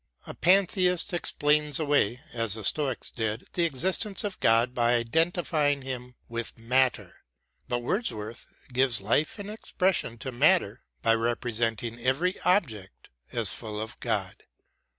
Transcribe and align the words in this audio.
A 0.25 0.33
Pantheist 0.33 1.13
explains 1.13 1.79
away, 1.79 2.21
as 2.33 2.55
the 2.55 2.63
Stoics 2.63 3.11
did, 3.11 3.45
the 3.53 3.65
existence 3.65 4.23
of 4.23 4.39
God 4.39 4.73
by 4.73 4.95
identifying 4.95 5.83
him 5.83 6.15
with 6.27 6.57
matter; 6.57 7.17
but 7.67 7.83
Words 7.83 8.11
worth 8.11 8.47
gives 8.73 8.99
life 8.99 9.37
and 9.37 9.51
expression 9.51 10.17
to 10.17 10.31
matter 10.31 10.81
by 11.03 11.13
representing 11.13 11.99
every 11.99 12.39
object 12.41 13.09
as 13.31 13.53
full 13.53 13.79
of 13.79 13.99
God. 13.99 14.45